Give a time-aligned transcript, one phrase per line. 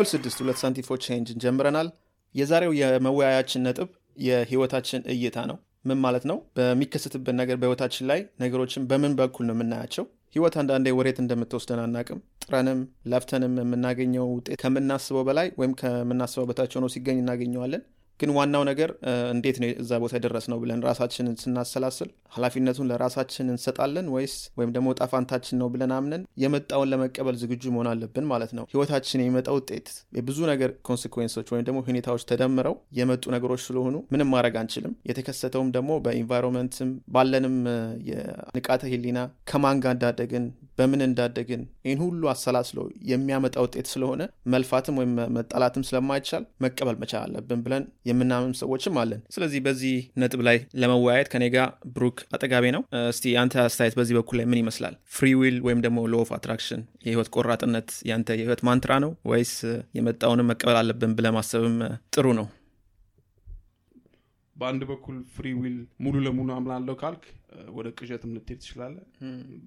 [0.00, 1.88] ክፍል ስድስት ሁለት ሳንቲም for change ን ጀምረናል።
[2.34, 3.88] የዛሬው የመወያያችን ነጥብ
[4.18, 5.56] የህይወታችን እይታ ነው።
[5.88, 6.36] ምን ማለት ነው?
[6.56, 10.04] በሚከሰትብን ነገር በህይወታችን ላይ ነገሮችን በምን በኩል ነው የምናያቸው?
[10.34, 12.80] ህይወት አንዳንዴ ወዴት እንደምትወስደን አናቅም። ጥረንም
[13.12, 17.84] ለፍተንም የምናገኘው ውጤት ከምናስበው በላይ ወይም ከምናስበው በታች ሆኖ ሲገኝ እናገኘዋለን።
[18.20, 18.90] ግን ዋናው ነገር
[19.32, 25.19] እንዴት ነው እዛ ቦታ የደረስነው ብለን ራሳችንን ስናሰላስል ኃላፊነቱን ለራሳችን እንሰጣለን ወይስ ወይም ደግሞ እጣ
[25.19, 29.88] ፋንታችን ነው ብለን አምነን የመጣውን ለመቀበል ዝግጁ መሆን አለብን ማለት ነው። ህይወታችን የሚመጣ ውጤት
[30.18, 35.70] የብዙ ነገር consequence ኦች ወይም ደግሞ ሁኔታዎች ተደምረው የመጡ ነገሮች ስለሆኑ ምንም ማድረግ አንችልም። የተከሰተውም
[35.76, 37.56] ደግሞ በ environment ም ባለንም
[38.10, 39.18] የንቃተ ህሊና
[39.50, 40.44] ከማን ጋር እንዳደግን
[40.80, 42.78] በምን እንዳደግን ይህን ሁሉ አሰላስሎ
[43.10, 49.60] የሚያመጣ ውጤት ስለሆነ መልፋትም ወይም መጣላትም ስለማይቻል መቀበል መቻል አለብን ብለን የምናምን ሰዎችም አለን። ስለዚህ
[49.66, 54.46] በዚህ ነጥብ ላይ ለመወያየት ከኔ ጋር ብሩክ አጠጋቤ ነው። እስቲ ያንተ አስተያየት በዚህ በኩል ላይ
[54.50, 54.94] ምን ይመስላል?
[55.16, 59.54] free will ወይም ደግሞ law of attraction የህይወት ቆራጥነት ያንተ የህይወት mantra ነው ወይስ
[59.98, 61.28] የመጣውንም መቀበል አለብን ብለህ
[62.14, 62.46] ጥሩ ነው?
[64.56, 67.22] በአንድ በኩል free will ሙሉ ለሙሉ አምናለው ካልክ
[67.76, 68.96] ወደ ቅዠትም ልትሄድ ትችላለህ።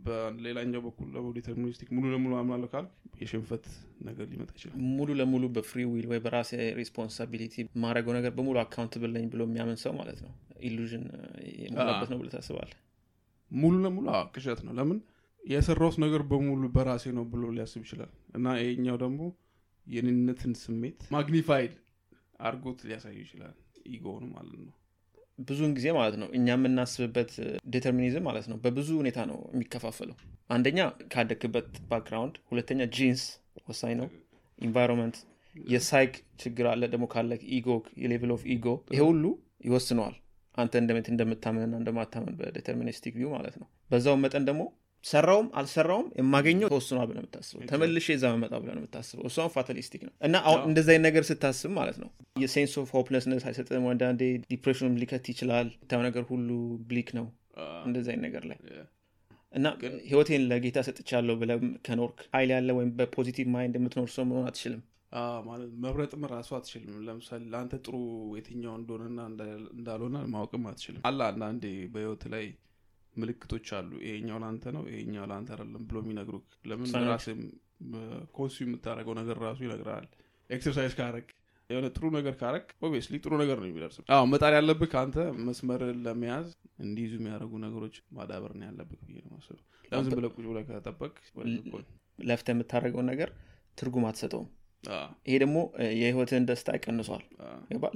[0.05, 3.65] በሌላኛው በኩል ደግሞ deterministic ሙሉ ለሙሉ አምናለው ካልክ የሽንፈት
[4.07, 9.11] ነገር ሊመጣ ይችላል። ሙሉ ለሙሉ በ free will ወይ በራሴ responsibility ማድረገው ነገር በሙሉ accountable
[9.17, 10.31] ነኝ ብሎ የሚያምን ሰው ማለት ነው
[10.63, 11.03] illusion
[11.61, 12.77] የሞላበት ነው ብለህ ታስባለህ?
[13.51, 14.99] ሙሉ ለሙሉ ቅዠት ነው። ለምን
[15.43, 19.21] የሰራውት ነገር በሙሉ በራሴ ነው ብሎ ሊያስብ ይችላል እና ይሄኛው ደግሞ
[19.87, 21.73] የኔነትን ስሜት magnified
[22.41, 23.55] አድርጎት ሊያሳዩ ይችላል
[23.87, 24.73] ego ውን ማለት ነው።
[25.39, 27.31] ብዙውን ጊዜ ማለት ነው እኛ የምናስብበት
[27.73, 30.17] determinism ማለት ነው በብዙ ሁኔታ ነው የሚከፋፈለው።
[30.49, 30.79] አንደኛ
[31.13, 33.23] ካደክበት background፣ ሁለተኛ genes
[33.69, 34.07] ወሳኝ ነው፣
[34.59, 35.17] environment፣
[35.55, 37.67] የሳይክ ችግር አለ ደግሞ ካለ ego፣
[38.03, 39.23] የ level of ego፣ ይሄ ሁሉ
[39.67, 40.15] ይወስነዋል
[40.57, 44.63] አንተ እንደምት እንደምታምንና እንደማታምን በ deterministic view ማለት ነው። በዛው መጠን ደግሞ
[45.03, 50.35] ሰራውም አልሰራውም የማገኘው ተወስኗል ብለህ የምታስበው ተመልሼ እዛ መመጣ ብለህ የምታስበው። እሷም fatalistic ነው እና
[50.45, 52.09] አሁን እንደዚ ነገር ስታስብ ማለት ነው
[52.43, 54.21] የ sense of hopelessness አይሰጥም። አንዳንዴ
[54.53, 56.49] depression ሊከት ይችላል። ታው ነገር ሁሉ
[56.89, 57.27] bleak ነው
[57.85, 58.59] እንደዚ ነገር ላይ
[59.53, 59.67] እና
[60.05, 64.81] ህይወቴን ለጌታ ሰጥቻለሁ ብለህ ከኖርክ ኃይል ያለ ወይም በ positive mind የምትኖር ሰው መሆን አትችልም።
[65.47, 67.95] ማለት መምረጥም ራሱ አትችልም። ለምሳሌ ለአንተ ጥሩ
[68.37, 69.19] የትኛው እንደሆነና
[69.75, 72.45] እንዳልሆነ ማወቅም አትችልም። አለ አንዳንዴ በህይወት ላይ
[73.15, 76.35] ምልክቶች አሉ። ይሄኛው ለአንተ ነው፣ ይሄኛው ለአንተ አይደለም ብሎ የሚነግሩ
[76.69, 77.39] ለምን ራስም
[78.35, 80.05] ኮንሱ የምታደርገው ነገር ራሱ ይነግራል።
[80.49, 81.27] exercise ካረግ
[81.69, 86.47] የሆነ ጥሩ ነገር ካረግ obviously ጥሩ ነገር ነው የሚደርስ። አዎ መጣር ያለብህ ከአንተ መስመርን ለመያዝ
[86.83, 91.13] እንዲይዙ የሚያደርጉ ነገሮች ማዳበር ነው ያለብህ ብዬ ነው ማስበው። ለምን ዝም ብለህ ቁጭ ብለህ ከጠበቅ
[92.19, 93.29] ለፍተህ የምታደርገውን ነገር
[93.77, 94.49] ትርጉም አትሰጠውም።
[95.25, 95.57] ይሄ ደግሞ
[95.97, 97.23] የህይወትህን ደስታ ይቀንሷል።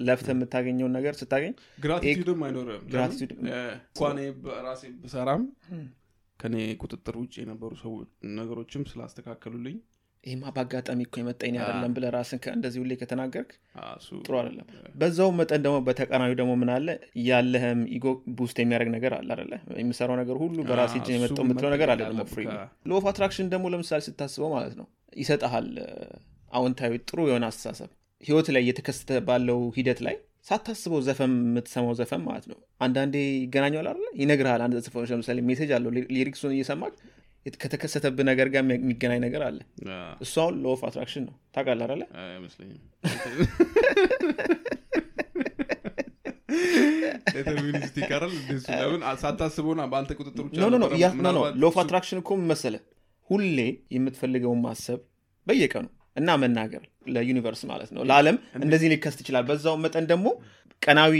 [0.07, 5.43] ለፍተህ የምታገኘውን ነገር ስታገኝ gratitude ም አይኖርም። እንኳን በራሴ ብሰራም
[6.39, 7.93] ከኔ ቁጥጥር ውጭ የነበሩ ሰው
[8.37, 9.77] ነገሮችም ስላስተካከሉልኝ
[10.23, 13.51] ይህማ በአጋጣሚ እኮ የመጣኝ አይደለም ብለህ ራስን እንደዚህ ሁሌ ከተናገርክ
[14.19, 14.65] ጥሩ አይደለም።
[14.95, 16.87] በዛው መጠን ደግሞ በተቃራኒ ደግሞ ምን አለ?
[17.27, 18.05] ያለህም ego
[18.37, 22.25] boost የሚያደርግ ነገር አለ አለ የምሰራው ነገር ሁሉ በራሴ እጅ የመጣው የምትለው ነገር አለ ደግሞ
[22.33, 22.45] free
[22.85, 25.69] law of attraction ደግሞ ለምሳሌ ስታስበው ማለት ነው። ይሰጠሃል
[26.51, 27.89] አዎንታዊ ጥሩ የሆነ አስተሳሰብ
[28.23, 30.15] ህይወት ላይ እየተከሰተ ባለው ሂደት ላይ
[30.47, 35.91] ሳታስበው ዘፈን የምትሰማው ዘፈን ማለት ነው አንዳንዴ ይገናኘዋል አለ ይነግርሃል። አንድ ዘፈኖች ለምሳሌ message አለው
[36.15, 36.95] lyrics ኡን እየሰማክ
[37.55, 39.59] ከተከሰተብህ ነገር ጋር የሚገናኝ ነገር አለ።
[40.21, 42.03] እሱ አሁን law of attraction ነው። ታውቃለህ አይደለ?
[42.25, 42.81] አይመስለኝም።
[47.35, 48.33] deterministic አይደል?
[48.81, 50.77] ለምን ሳታስበውና በአንተ ቁጥጥር ውጭ no no
[51.29, 52.81] no law of attraction እኮ ምን መሰለህ
[53.29, 53.57] ሁሌ
[53.95, 54.99] የምትፈልገውን ማሰብ
[55.47, 55.85] በየቀኑ
[56.17, 56.83] እና መናገር
[57.15, 60.27] ለ universe ማለት ነው። ለዓለም እንደዚህ ሊከስት ይችላል። በዛው መጠን ደግሞ
[60.81, 61.13] ቀናዊ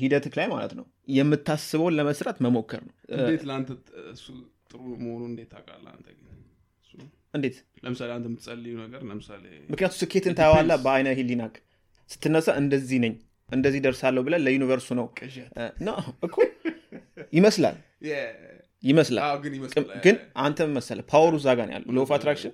[0.00, 3.70] ሂደትክ ላይ ማለት ነው የምታስበውን ለመስራት መሞከር ነው። እንዴት ለአንተ
[4.12, 4.26] እሱ
[4.70, 5.92] ጥሩ መሆኑ እንዴት ታውቃለህ?
[5.94, 6.06] አንተ
[7.34, 7.56] እንዴት?
[7.84, 11.54] ለምሳሌ አንተ የምትጸልዩ ነገር ለምሳሌ ምክንያቱ ስኬትን ታየዋለህ በአይነ ህሊናክ
[12.10, 13.14] ስትነሳ እንደዚህ ነኝ
[13.48, 15.06] እንደዚህ ደርሳለሁ ብለን ለ universe ኡ ነው።
[16.26, 16.36] እኮ
[17.32, 17.76] ይመስላል።
[18.84, 19.22] ይመስላል።
[20.04, 22.52] ግን አንተ መሰለህ power ኡ እዛ ጋር ነው ያለው። law of attraction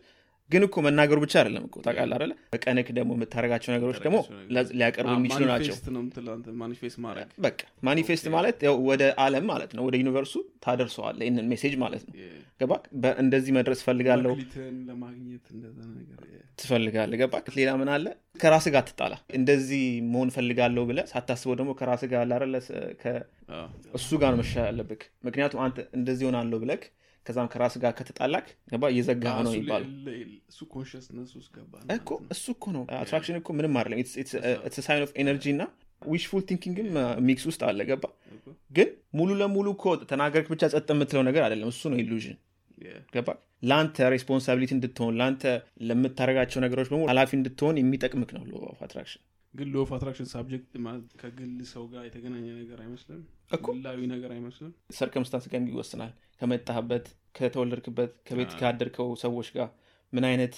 [0.51, 2.33] ግን እኮ መናገሩ ብቻ አይደለም እኮ ታውቃለህ አይደለ?
[2.53, 4.19] በቀንክ ደግሞ የምታደረጋቸው ነገሮች ደግሞ
[4.79, 5.75] ሊያቀርቡ የሚችሉ ናቸው።
[7.47, 7.59] በቃ
[7.89, 8.59] manifest ማለት
[8.89, 10.35] ወደ አለም ማለት ነው ወደ universe ኡ
[10.67, 12.15] ታደርሰዋለ ይህንን message ማለት ነው።
[12.61, 12.73] ገባ
[13.23, 14.33] እንደዚህ መድረስ ፈልጋለሁ
[16.59, 18.07] ትፈልጋለህ። ገባ ሌላ ምን አለ?
[18.43, 19.83] ከራስ ጋር ትጣላ እንደዚህ
[20.13, 22.55] መሆን ፈልጋለሁ ብለ ሳታስበው ደግሞ ከራስ ጋር ላረለ
[23.99, 26.85] እሱ ጋር ነው መሻ ያለብክ ምክንያቱም አንተ እንደዚህ ሆናለሁ ብለክ
[27.27, 29.85] ከዛም ከራስ ጋር ከተጣላክ ገባ እየዘጋ ነው ይባሉ
[31.97, 34.01] እኮ እሱ እኮ ነው። አትራክሽን እኮ ምንም አይደለም።
[34.81, 35.65] ሳይን ኦፍ ኤነርጂ እና
[36.03, 36.89] ዊሽፉል ቲንኪንግም
[37.27, 38.05] ሚክስ ውስጥ አለ። ገባ
[38.71, 38.89] ግን
[39.19, 42.37] ሙሉ ለሙሉ እኮ ተናገርክ ብቻ ጸጥ የምትለው ነገር አይደለም። እሱ ነው ኢሉዥን.
[43.15, 43.29] ገባ
[43.63, 45.43] ለአንተ responsibility እንድትሆን ለአንተ
[45.89, 49.23] ለምታደርጋቸው ነገሮች በሙሉ ኃላፊ እንድትሆን የሚጠቅምክ ነው law of attraction
[49.55, 50.71] ግን law of attraction subject
[51.21, 53.21] ከግል ሰው ጋር የተገናኘ ነገር አይመስልም?
[53.69, 54.71] ግላዊ ነገር አይመስልም?
[54.99, 56.13] circumstance ጋር ይወስናል
[56.45, 57.07] ከመጣህበት
[57.37, 59.69] ከተወለድክበት ከቤት ካደርከው ሰዎች ጋር
[60.13, 60.57] ምን አይነት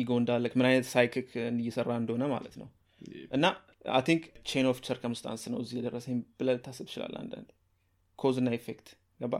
[0.00, 2.68] ego እንዳለክ ምን አይነት ሳይክክ እየሰራ እንደሆነ ማለት ነው።
[3.36, 3.44] እና
[3.90, 7.48] I think chain of circumstance ነው እዚህ የደረሰኝ ብለህ ልታስብ ትችላል አንዳንድ
[8.18, 8.88] cause እና effect
[9.20, 9.34] ገባ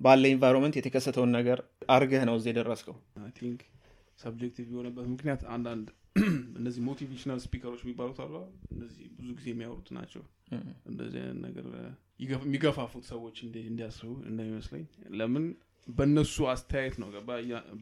[0.00, 1.58] ባለ environment የተከሰተውን ነገር
[1.90, 2.96] አርገህ ነው እዚህ የደረስከው።
[4.18, 5.86] subjective የሆነበት ምክንያት አንዳንድ
[6.60, 8.34] እነዚህ motivational speaker ኦች የሚባሉት አሉ?
[8.74, 10.22] እነዚህ ብዙ ጊዜ የሚያወሩት ናቸው።
[10.90, 11.66] እንደዚህ አይነት ነገር
[12.20, 14.84] የሚገፋፉት ሰዎች እንዲ- እንዲያስቡ እንደሚመስለኝ።
[15.18, 15.46] ለምን?
[15.88, 17.28] በእነሱ አስተያየት ነው። ገባ?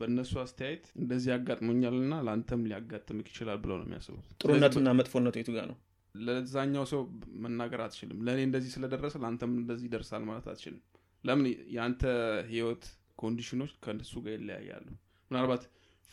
[0.00, 5.66] በእነሱ አስተያየት እንደዚህ ያጋጥሞኛል ና ለአንተም ሊያጋጥምክ ይችላል ብለው ነው የሚያስቡት። ጥሩነቱና መጥፎነቱ የቱ ጋር
[5.70, 5.78] ነው?
[6.14, 7.00] ለዛኛው ሰው
[7.44, 10.82] መናገር አትችልም። ለእኔ እንደዚህ ስለደረሰ ለአንተም እንደዚህ ይደርሳል ማለት አትችልም።
[11.24, 11.46] ለምን?
[11.74, 12.02] የአንተ
[12.50, 12.84] ህይወት
[13.18, 14.86] condition ኦች ከእነሱ ጋር ይለያያሉ።
[15.30, 15.62] ምናልባት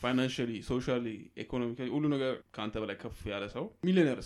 [0.00, 1.06] financially socially
[1.42, 4.18] economically ሁሉ ነገር ከአንተ በላይ ከፍ ያለ ሰው millionaire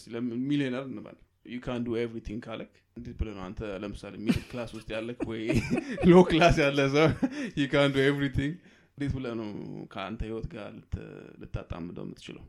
[0.48, 1.16] millionaire እንበል
[1.48, 5.42] you can do everything ካለክ እንዴት ብለህ ነው አንተ ለምሳሌ middle class ውስጥ ያለክ ወይ
[6.10, 7.08] low class ያለ ሰው
[7.56, 8.54] you can do everything
[8.94, 9.48] እንዴት ብለህ ነው
[9.92, 10.68] ከአንተ ህይወት ጋር
[11.40, 12.44] ልታጣምደው የምትችለው?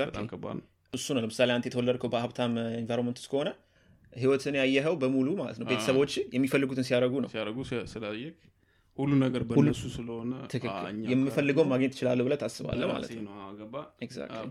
[0.00, 3.48] በጣም ከባድ ነው። እሱ ነው። ለምሳሌ አንተ የተወለድከው በሀብታም environment ውስጥ ከሆነ
[4.12, 7.58] ህይወትን ያየኸው በሙሉ ማለት ነው። ቤተሰቦች የሚፈልጉትን ሲያደርጉ ነው። ሲያደርጉ
[7.92, 8.36] ስላየክ
[8.98, 10.32] ሁሉ ነገር በእነሱ ስለሆነ
[11.12, 13.67] የምፈልገው ማግኘት ትችላለህ ብለህ ታስባለህ በራሴ ማለት ነው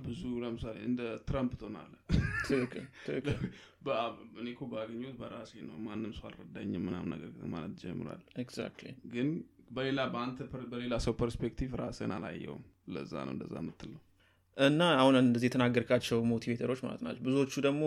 [0.06, 1.94] ብዙ ለምሳሌ እንደ ትራምፕ ትሆናለ
[4.38, 8.22] እኔ እኮ ባገኘሁት በራሴ ነው። ማንም ሰው አልረዳኝም ምናምን ነገር ማለት ጀምራል
[9.12, 9.28] ግን
[9.72, 10.40] በሌላ በአንተ
[10.72, 12.64] በሌላ ሰው perspective ራስን አላየውም
[12.94, 14.02] ለዛ ነው እንደዛ የምትለው።
[14.58, 17.82] እና አሁን እንደዚህ የተናገርካቸው motivator ኦች ማለት ናቸው። ብዙዎቹ ደግሞ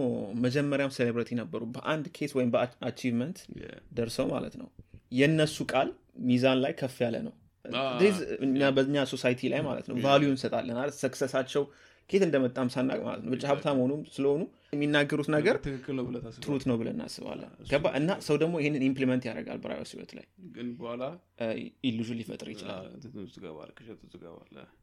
[0.45, 3.39] መጀመሪያም celebrity ነበሩ። በአንድ case ወይም በ achievement.
[3.99, 4.69] ደርሰው ማለት ነው።
[5.13, 5.89] የእነሱ ቃል
[6.27, 7.35] ሚዛን ላይ ከፍ ያለ ነው
[8.77, 10.95] በእኛ society ላይ ማለት ነው value እንሰጣለን አይደል?
[11.01, 11.65] success ኣቸው
[12.11, 14.41] ከየት እንደመጣም ሳናቅ ማለት ነው። ብቻ ሀብታም ሆኑም ስለሆኑ
[14.75, 15.57] የሚናገሩት ነገር
[16.45, 20.27] truth ነው ብለን እናስባለን። ገባ እና ሰው ደግሞ ይህንን implement ያደርጋል በራሱ ህይወት ላይ።
[20.57, 21.03] ግን በኋላ
[21.89, 22.87] illusion ሊፈጥር ይችላል።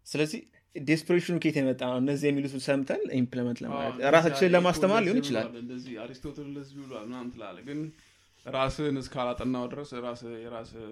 [0.07, 0.41] ስለዚህ
[0.75, 1.99] desperation ኡ ከየት የመጣ ነው?
[2.03, 3.85] እነዚህ የሚሉትን ሰምተን implement አዎ፣
[4.15, 5.47] ራሳችንን ለማስተማር ሊሆን ይችላል።
[6.03, 7.79] አሪስቶትል እንደዚህ ብሏል ምናምን ትላለህ። ግን
[8.45, 10.83] ራስህን እስካላጠናው ድረስ ራስህ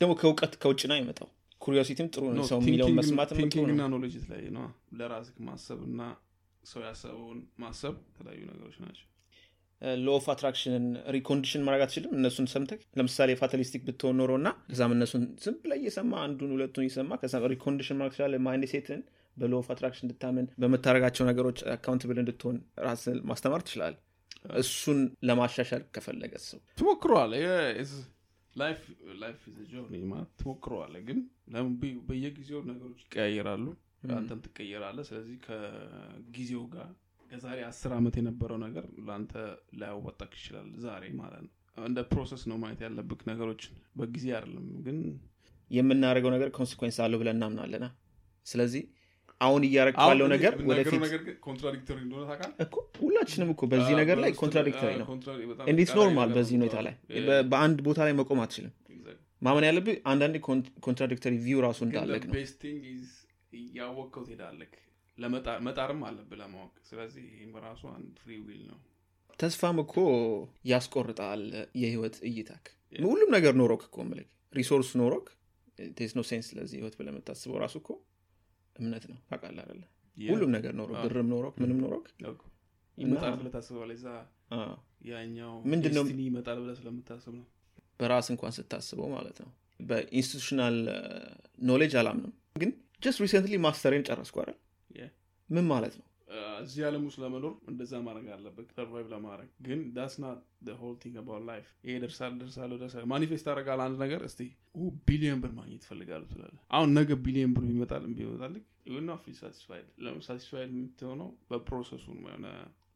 [0.00, 1.28] ደግሞ ከእውቀት ከውጭ ነው የመጣው
[1.60, 4.66] curiosity ም ጥሩ ነው። ሰው የሚለውን መስማት ጥሩ thinking ነው። እና knowledge ላይ ነው።
[4.98, 6.00] ለራስህ ማሰብ እና
[6.64, 9.06] ሰው ያሰበውን ማሰብ የተለያዩ ነገሮች ናቸው።
[9.98, 10.84] law of attraction ን
[11.14, 12.12] recondition ማድረግ አትችልም?
[12.18, 17.18] እነሱን ሰምተህ ለምሳሌ fatalistic ብትሆን ኖሮ እና ከዛም እነሱን ዝም ብለህ እየሰማ አንዱን ሁለቱን እየሰማ
[17.22, 19.02] ከዛ recondition ማድረግ ትችላለህ። mindset
[19.36, 22.56] ን በ law of attraction እንድታምን በምታደረጋቸው ነገሮች accountable እንድትሆን
[22.86, 23.96] ራስን ማስተማር ትችላል
[24.60, 27.44] እሱን ለማሻሻል ከፈለገ ሰው ትሞክረዋለህ
[28.56, 29.40] life
[29.70, 31.18] journey ማለት ትሞክረዋለህ ግን
[32.08, 33.66] በየጊዜው ነገሮች ይቀያየራሉ
[34.16, 36.88] አንተም ትቀየራለህ። ስለዚህ ከጊዜው ጋር
[37.30, 39.32] ከዛሬ አስር ዓመት የነበረው ነገር ለአንተ
[39.80, 44.98] ላያወጣክ ይችላል ዛሬ ማለት ነው። እንደ process ነው ማየት ያለብክ ነገሮችን። በጊዜ አይደለም ግን
[45.70, 47.86] የምናደርገው ነገር consequence አለው ብለን እናምናለና
[48.46, 48.82] ስለዚህ
[49.40, 51.00] አሁን እያረግ ባለው ነገር ወደፊት
[53.00, 55.08] ሁላችንም እኮ በዚህ ነገር ላይ አዎ፣ ነው።
[55.70, 56.94] እንዴት normal በዚህ ሁኔታ ላይ.
[57.50, 58.72] በአንድ ቦታ ላይ መቆም አትችልም.
[59.42, 60.36] ማመን ያለብህ አንዳንዴ
[60.86, 62.34] contradictory view ራሱ ግን እንዳለግ ነው።
[63.58, 64.24] እያወቅከው
[65.18, 68.78] ለመጣር- መጣርም አለብህ ለማወቅ። ስለዚህ ይህም በራሱ አንድ free will ነው።
[69.38, 69.94] ተስፋም እኮ
[70.70, 71.42] ያስቆርጣል
[71.80, 72.66] የህይወት እይታክ።
[73.06, 75.26] ሁሉም ነገር ኖሮክ እኮ ምልክ resource ኖሮክ።
[75.96, 77.88] there's no sense ለዚህ ህይወት ብለህ የምታስበው ራሱ እኮ
[78.76, 79.82] እምነት ነው። ታውቃለህ አይደለ?
[80.16, 82.06] ሁሉም ነገር አዎ። ብርም ኖሮክ ምንም ኖሮክ
[82.98, 83.96] ይመጣል ብለህ ታስባለህ?
[83.98, 84.06] እዛ
[85.10, 87.46] ያኛው ምንድን ነው- destiny ይመጣል ብለህ ስለምታስብ ነው?
[88.00, 90.76] በራስ እንኳን ስታስበው ማለት ነው። በ institutional
[91.66, 92.70] knowledge አላምንም። ግን
[93.02, 94.58] just recently ማስተሬን ጨረስኩ አይደል.
[95.50, 96.06] ምን ማለት ነው
[96.60, 100.40] እዚህ ዓለም ውስጥ ለመኖር እንደዛ ማድረግ አለበት survive ለማድረግ። ግን that's not
[100.80, 104.40] whole thing about life ይሄ ደርሳል ደርሳለሁ ደርሳል። manifest አደርጋለህ አንድ ነገር እስቲ
[105.08, 109.86] ቢሊዮን ብር ማግኘት ትፈልጋለሁ ትላለህ። አሁን ነገ ቢሊዮን ብር ቢመጣል ቢመጣልህ you gonna feel satisfied
[110.26, 111.30] satisfied የምትሆነው?
[111.50, 112.46] በ process ኡ የሆነ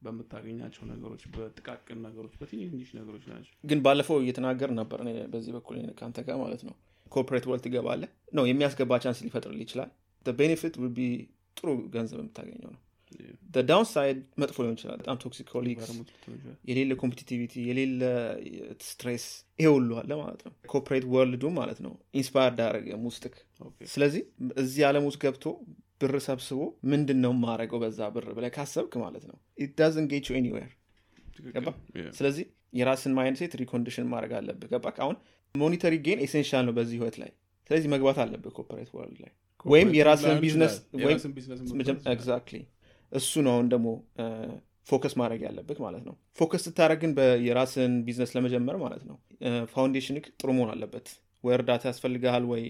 [0.04, 5.00] በምታገኛቸው ነገሮች በጥቃቅን ነገሮች በትንሽ ነገሮች ናቸው። ግን ባለፈው እየተናገር ነበር
[5.32, 6.74] በዚህ በኩል ከአንተ ጋር ማለት ነው።
[7.12, 8.08] corporate world ትገባለህ?
[8.32, 9.90] ነው የሚያስገባ chance ሊፈጥርልህ ይችላል።
[10.26, 11.00] benefit ቢ
[11.56, 12.80] ጥሩ ገንዘብ የምታገኘው ነው
[13.64, 15.88] downside መጥፎ ሊሆን ይችላል። በጣም toxic colleagues
[16.68, 18.02] የሌለ competitivity የሌለ
[18.88, 19.24] stress
[19.58, 23.34] ይሄ ሁሉ አለ ማለት ነው። corporate world ኡ ማለት ነው። inspire ያረገ ውስጥክ
[23.92, 24.22] ስለዚህ
[24.62, 25.44] እዚህ ዓለም ውስጥ ገብቶ
[26.02, 30.36] ብር ሰብስቦ ምንድን ነው ማድረገው በዛ ብር ብለህ ካሰብክ ማለት ነው። it doesn't get you
[30.38, 30.70] anywhere
[31.54, 31.68] ገባ?
[32.16, 32.44] ስለዚህ
[32.78, 35.16] የራስን mindset recondition ማድረግ አለብህ። ገባ አሁን
[35.54, 37.30] monetary gain essential ነው በዚህ ህይወት ላይ።
[37.70, 39.32] ስለዚህ መግባት አለብህ corporate world ላይ።
[39.64, 41.18] ወይም ላይሆን ቢዝነስ ወይም
[43.12, 43.88] እሱ ነው አሁን ደግሞ
[44.88, 47.12] focus ማድረግ ያለብህ ማለት ነው። focus ስታደረግ ግን
[47.46, 49.16] የራስን ቢዝነስ ለመጀመር ማለት ነው።
[49.72, 51.08] foundation ጥሩ መሆን አለበት።
[51.44, 52.62] ወይ እርዳታ ያስፈልግሃል ወይ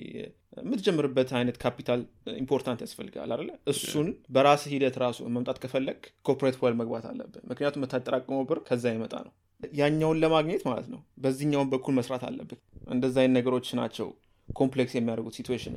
[0.58, 2.00] የምትጀምርበት አይነት ካፒታል
[2.36, 8.44] important ያስፈልግሃል አለ እሱን በራስህ ሂደት ራሱ መምጣት ከፈለግ corporate world መግባት አለብህ። ምክንያቱም የምታጠራቅመው
[8.50, 13.68] ብር ከዛ ይመጣ ነው። ያኛውን ለማግኘት ማለት ነው። በዚህኛውን በኩል መስራት አለብህ። እንደዚ አይነት ነገሮች
[13.80, 14.08] ናቸው
[14.48, 15.74] complex የሚያደርጉት situation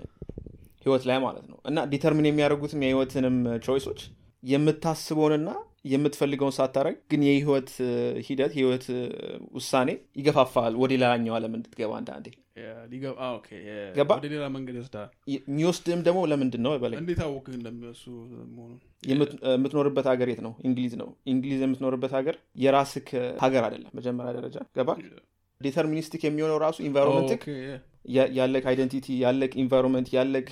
[0.85, 3.99] ህይወት ላይ ማለት ነው። እና determine የሚያደርጉትም የህይወትንም ቾይሶች
[4.43, 5.49] የምታስበውንና
[5.91, 7.71] የምትፈልገውን ሳታረግ ግን የህይወት
[8.27, 8.85] ሂደት የህይወት
[9.57, 11.91] ውሳኔ ይገፋፋል ወደ ሌላኛው ዓለም እንድትገባ?
[14.13, 16.97] ወደ ሌላ መንገድ ይወስዳል። የሚወስድህም ደግሞ ለምንድን ነው በላይ
[19.53, 20.53] የምትኖርበት ሀገር የት ነው?
[20.67, 23.09] እንግሊዝ ነው። እንግሊዝ የምትኖርበት ሀገር የራስህ
[23.43, 24.89] ሀገር አይደለም መጀመሪያ ደረጃ። ገባ
[25.61, 27.43] deterministic የሚሆነው ራሱ environment ክ
[28.37, 30.49] ያለክ identity ያለክ environment ያለክ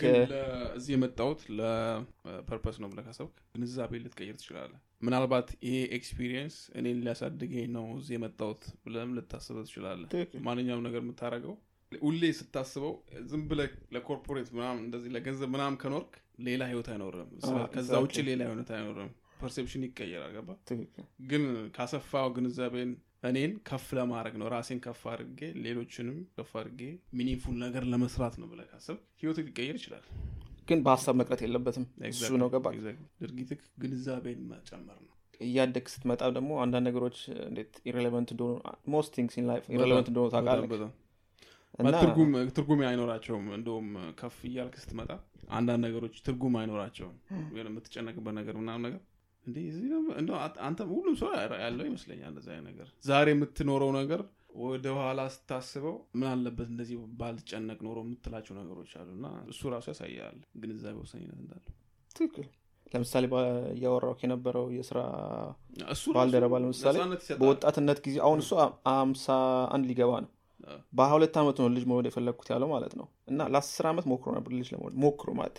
[0.75, 7.65] እዚህ የመጣሁት ለ purpose ነው ብለህ ካሰብክ ግንዛቤ ልትቀይር ትችላለህ። ምናልባት ይሄ experience እኔን ሊያሳድገኝ
[7.75, 10.09] ነው እዚህ የመጣሁት ብለህም ልታስበ ትችላለህ።
[10.47, 11.55] ማንኛውም ነገር የምታደርገው
[11.91, 12.93] ሁሌ ስታስበው
[13.29, 16.13] ዝም ብለህ ለ corporate ምናምን እንደዚህ ለገንዘብ ምናምን ከኖርክ
[16.45, 17.29] ሌላ ህይወት አይኖርም።
[17.73, 17.89] ከዛ.
[18.03, 19.09] ውጭ ሌላ ህይወት አይኖርም።
[19.41, 20.49] perception ይቀየራል። ገባ
[21.29, 21.43] ግን
[21.75, 22.91] ካሰፋው ግንዛቤን
[23.23, 26.81] እኔን ከፍ ለማድረግ ነው። ራሴን ከፍ አድርጌ ሌሎችንም ከፍ አድርጌ
[27.17, 30.05] meaningful ነገር ለመስራት ነው ብለህ ካሰብ ህይወት ሊቀየር ይችላል።
[30.67, 32.65] ግን በሀሳብ መቅረት የለበትም። እሱ ነው ገባ.
[33.21, 38.55] ድርጊትህ ግንዛቤን መጨመር ነው። እያደግ ስትመጣ ደግሞ አንዳንድ ነገሮች እንዴት irrelevant እንደሆኑ
[38.93, 40.91] most things in life irrelevant እንደሆኑ ታውቃለህ?
[42.57, 43.87] ትርጉም አይኖራቸውም። እንደውም
[44.19, 45.11] ከፍ እያልክ ስትመጣ
[45.51, 47.15] አንዳንድ ነገሮች ትርጉም አይኖራቸውም።
[47.53, 49.01] የሆነ የምትጨነቅበት ነገር ምናምን ነገር
[49.45, 49.57] እንዴ?
[50.19, 51.29] እንደው አንተ ሁሉም ሰው
[51.63, 54.21] ያለው ይመስለኛል እንደዚህ ነገር። ዛሬ የምትኖረው ነገር
[54.63, 60.37] ወደ ኋላ ስታስበው ምን አለበት እንደዚህ ባልጨነቅ ኖሮ የምትላቸው ነገሮች አሉ እና እሱ ራሱ ያሳያል
[60.61, 61.71] ግንዛቤ ወሳኝነት እንዳለው።
[62.11, 62.47] ትክክል።
[62.91, 63.25] ለምሳሌ
[63.73, 64.99] እያወራሁ የነበረው የስራ
[66.15, 66.95] ባልደረባ ለምሳሌ
[67.41, 69.27] በወጣትነት ጊዜ አሁን እሱ አ- አምሳ
[69.73, 70.31] አንድ ሊገባ ነው።
[70.93, 74.51] በሀያ ሁለት ዓመቱ ነው ልጅ መውለድ የፈለግኩት ያለው ማለት ነው። እና ለአስር ዓመት ሞክሮ ነበር
[74.57, 75.57] ልጅ ለመውለድ ሞክሮ ማለት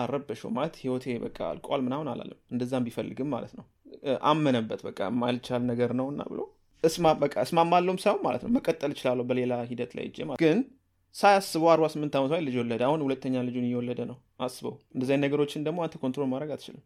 [0.00, 3.66] አልረበሸው ማለት ህይወቴ በቃ አልቋል ምናምን አላለም። እንደዛም ቢፈልግም ማለት ነው።
[4.28, 6.40] አመነበት በቃ ማልቻል ነገር ነው እና ብሎ
[7.42, 10.60] እስማማለሁም ሳይሆን ማለት ነው መቀጠል እችላለሁ በሌላ ሂደት ላይ እጄ ግን
[11.14, 15.64] ሳያስበው አርባ ስምንት ላይ ልጅ ወለደ። አሁን ሁለተኛ ልጁን እየወለደ ነው አስበው። እንደዚህ አይነት ነገሮችን
[15.66, 16.84] ደግሞ አንተ control ማድረግ አትችልም።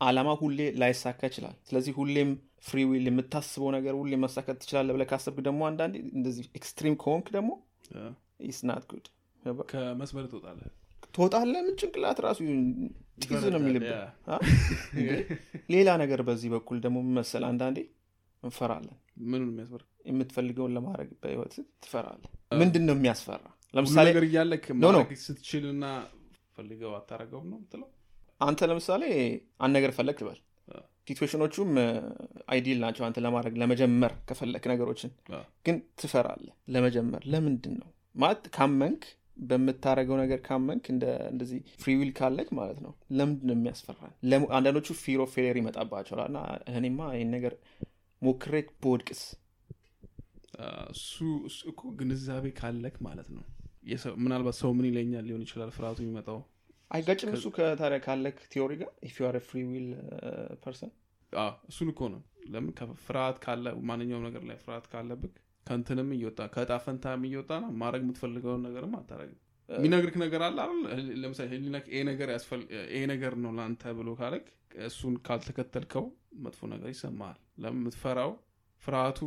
[0.00, 2.30] አላማ ሁሌ ላይሳካ ይችላል። ስለዚህ ሁሌም
[2.66, 7.50] free will የምታስበው ነገር ሁሌ ማሳካት ትችላለ ብለህ ካሰብክ ደግሞ አንዳንዴ እንደዚህ extreme ከሆንክ ደግሞ
[8.48, 9.06] it's not good
[9.70, 10.70] ከመስመር ትወጣለህ
[11.14, 12.38] ትወጣለህ ምን ጭንቅላት ራሱ
[13.22, 13.94] ጢዝ ነው የሚልብህ?
[15.68, 17.78] ሌላ ነገር በዚህ በኩል ደግሞ መሰል አንዳንዴ
[18.42, 23.42] እንፈራለን። ምኑን የሚያስበር የምትፈልገውን ለማድረግ በህይወት ትፈራለህ። ምንድን ነው የሚያስፈራ
[23.74, 24.66] ለምሳሌ ነገር እያለክ
[25.24, 25.84] ስትችልና
[26.56, 27.88] ፈልገው አታረገውም ነው ምትለው
[28.40, 29.02] አንተ ለምሳሌ
[29.60, 30.38] አንድ ነገር ፈለግ ትበል
[31.08, 31.70] situation ኦቹም
[32.48, 35.10] ideal ናቸው አንተ ለማድረግ ለመጀመር ከፈለክ ነገሮችን።
[35.66, 37.88] ግን ትፈራለህ ለመጀመር ለምንድን ነው?
[38.14, 39.02] ማለት ካመንክ
[39.38, 44.96] በምታደረገው ነገር ካመንክ እንደ- እንደዚህ free will ካለክ ማለት ነው። ለምንድን ነው የሚያስፈራል ለሙ- አንዳንዶቹ
[45.02, 46.38] fear of failure ይመጣባቸዋል። እና
[46.74, 47.54] እኔማ ይህን ነገር
[48.22, 49.22] ሞክሬ በወድቅስ
[50.92, 51.14] እሱ
[51.70, 53.44] እኮ ግንዛቤ ካለክ ማለት ነው።
[54.22, 56.38] ምናልባት ሰው ምን ይለኛል ሊሆን ይችላል ፍርሃቱ የሚመጣው?
[56.90, 57.30] አይጋጭም?
[57.36, 58.90] እሱ ከታዲያ ካለክ theory ጋር?
[59.06, 59.86] if you free will
[60.62, 60.90] person
[61.68, 62.72] እሱን እኮ ነው። ለምን?
[63.04, 65.34] ፍርሃት ካለ ማንኛውም ነገር ላይ ፍርሃት ካለብክ
[65.68, 71.08] ከንትንም እየወጣ ከእጣ ፈንታም እየወጣ ነው። ማድረግ የምትፈልገውን ነገርም አታረግም የሚነግርክ ነገር አለ አይደል?
[71.22, 71.86] ለምሳሌ ህሊናክ
[72.90, 74.46] ይሄ ነገር ነው ለአንተ ብሎ ካለክ
[74.86, 76.04] እሱን ካልተከተልከው
[76.44, 78.30] መጥፎ ነገር ይሰማሃል። ለምን የምትፈራው?
[78.82, 79.18] ፍርሃቱ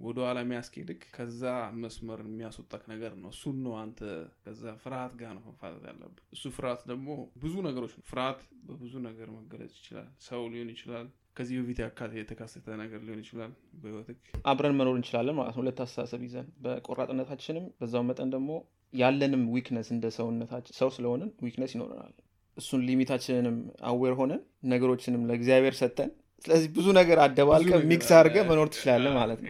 [0.00, 1.42] ወደኋላ የሚያስኬድክ ከዛ
[1.82, 4.00] መስመር የሚያስወጣክ ነገር ነው። እሱን ነው አንተ
[4.42, 7.08] ከዛ ፍርሃት ጋር ነው መፋጠጥ ያለብህ። እሱ ፍርሃት ደግሞ
[7.42, 11.78] ብዙ ነገሮች ነው። ፍርሃት በብዙ ነገር መገለጽ ይችላል። ሰው ሊሆን ይችላል ከዚህ በፊት
[12.18, 13.52] የተከሰተ ነገር ሊሆን ይችላል
[13.82, 18.50] በህይወትክ አብረን መኖር እንችላለን ማለት ነው። ሁለት አስተሳሰብ ይዘን በቆራጥነታችንም በዛው መጠን ደግሞ
[18.92, 22.14] ያለንም weakness እንደ ሰውነታችን ሰው ስለሆንን weakness ይኖረናል።
[22.56, 23.56] እሱን limit ኣችንንም
[23.88, 24.40] aware ሆነን
[24.72, 26.10] ነገሮችንም ለእግዚአብሔር ሰጠን
[26.44, 29.48] ስለዚህ ብዙ ነገር አደባልቀ mix አድርገ መኖር ትችላለን ማለት ነው።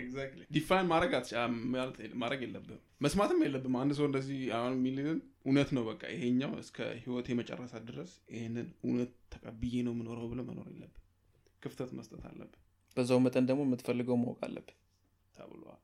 [0.50, 0.86] define
[2.20, 7.26] ማድረግ የለብም መስማትም የለብም አንድ ሰው እንደዚህ አሁን የሚልን እውነት ነው በቃ ይሄኛው እስከ ህይወት
[7.32, 10.94] የመጨረሻ ድረስ ይህንን እውነት ተቀብዬ ነው የምኖረው ብለ መኖር የለብን
[11.62, 12.60] ክፍተት መስጠት አለብን።
[12.96, 14.76] በዛው መጠን ደግሞ የምትፈልገው ማወቅ አለብን።
[15.36, 15.80] ተብሏል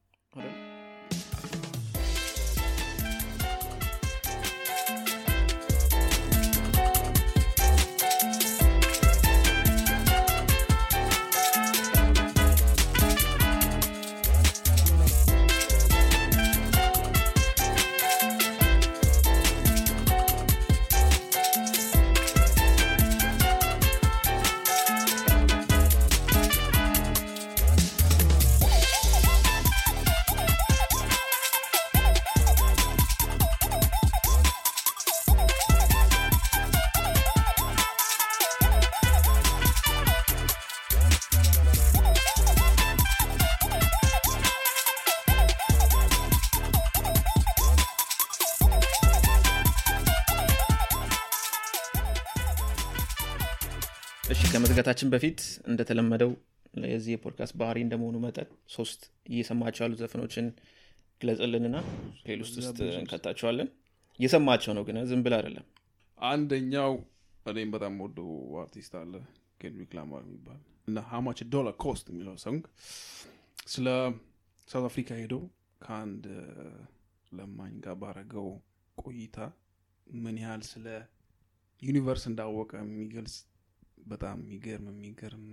[54.86, 56.30] እሺ ከመዝጋታችን በፊት እንደተለመደው
[56.86, 59.00] የዚህ የፖድካስት ባህሪ እንደመሆኑ መጠን ሶስት
[59.30, 60.46] እየሰማቸው ያሉ ዘፈኖችን
[61.20, 61.76] ግለጽልንና
[62.20, 63.68] playlist ውስጥ እንከታቸዋለን
[64.18, 65.64] እየሰማቸው ነው ግን ዝም ብል አይደለም።
[66.18, 66.92] አንደኛው
[67.46, 68.28] እኔም በጣም ወደው
[68.62, 69.14] አርቲስት አለ
[69.60, 72.62] ኬንድሪክ ላማር የሚባል እና How Much a Dollar Cost የሚለው song
[73.68, 73.86] ስለ
[74.68, 75.34] South Africa ሄዶ
[75.80, 76.24] ከአንድ
[77.32, 78.48] ለማኝ ጋር ባረገው
[78.98, 79.38] ቆይታ
[80.06, 80.86] ምን ያህል ስለ
[81.82, 83.34] universe እንዳወቀ የሚገልጽ
[84.04, 85.46] በጣም የሚገርም የሚገርም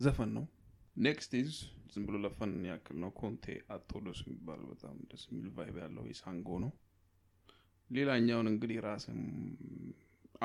[0.00, 0.44] ዘፈን ነው።
[0.98, 1.50] next is
[1.92, 6.58] ዝም ብሎ ለፈን ያክል ነው። Conte a Todos የሚባል በጣም ደስ የሚል vibe ያለው የሳንጎ
[6.64, 6.72] ነው።
[7.90, 9.20] ሌላኛውን እንግዲህ ራስም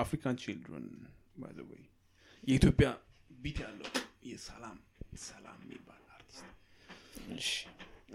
[0.03, 0.88] African Children
[1.41, 1.84] by the way
[2.43, 2.89] የኢትዮጵያ
[3.38, 3.89] beat ያለው
[4.29, 4.77] የሰላም
[5.23, 6.45] ሰላም የሚባል አርቲስት
[7.38, 7.50] እሺ።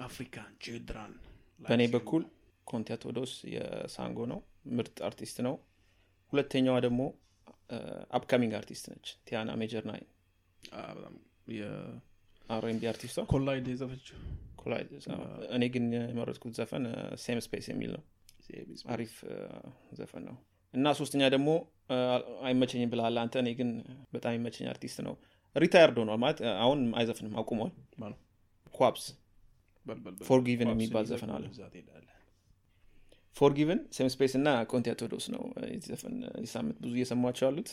[0.07, 1.13] African Children
[1.61, 2.23] በእኔ በኩል
[2.67, 4.41] Conte a Todos የሳንጎ ነው።
[4.77, 5.55] ምርጥ አርቲስት ነው።
[6.33, 7.03] ሁለተኛዋ ደግሞ
[8.19, 10.09] upcoming አርቲስት ነች። Tiana Major9።
[12.51, 13.19] በጣም አርቲስቷ?
[13.25, 14.19] የ Collide የዘፈችው
[14.61, 14.91] Collide
[15.57, 16.85] እኔ ግን የመረጥኩት ዘፈን
[17.25, 18.03] Same Space የሚል ነው።
[18.93, 19.15] አሪፍ
[19.99, 20.37] ዘፈን ነው።
[20.75, 21.51] እና ሶስተኛ ደግሞ
[22.49, 23.71] አይመቸኝም ብላል አንተ። እኔ ግን
[24.13, 25.15] በጣም ይመቸኝ አርቲስት ነው።
[25.57, 27.73] retired ሆኗል ማለት አሁን አይዘፍንም አቁሟል።
[28.75, 29.07] Kwabs
[30.27, 31.45] Forgiven የሚባል ዘፈን አለ
[33.39, 35.43] Forgiven Same Space እና Conte a Todos ነው
[35.87, 36.15] ዘፈን
[36.53, 37.71] ሳምንት ብዙ እየሰሟቸው ያሉት።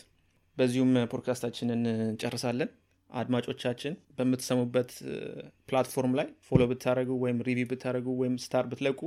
[0.57, 2.69] በዚሁም ፖድካስታችንን እንጨርሳለን።
[3.09, 4.91] አድማጮቻችን በምትሰሙበት
[5.69, 8.99] platform ላይ follow ብታደረጉ ወይም review ብታደረጉ ወይም star ብትለቁ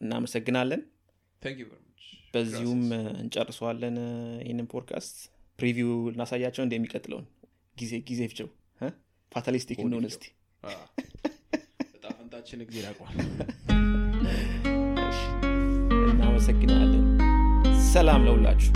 [0.00, 0.82] እናመሰግናለን።
[2.34, 2.82] በዚሁም
[3.22, 3.96] እንጨርሰዋለን
[4.44, 5.16] ይህንን podcast።
[5.58, 7.26] preview እናሳያቸው እንደሚቀጥለውን
[7.76, 8.48] ጊዜ ጊዜ ፍቸው
[9.32, 10.24] ፋታሊስቲክ እንደሆነ እስቲ።
[12.12, 13.16] ፈንታችን እግዜር ያውቋል
[16.42, 17.04] እናመሰግናለን።
[17.92, 18.70] ሰላም ለሁላችሁ።